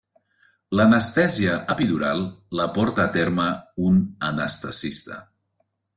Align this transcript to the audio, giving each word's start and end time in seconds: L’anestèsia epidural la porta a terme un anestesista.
L’anestèsia 0.77 1.57
epidural 1.75 2.25
la 2.61 2.67
porta 2.79 3.03
a 3.05 3.13
terme 3.19 3.45
un 3.91 4.03
anestesista. 4.31 5.21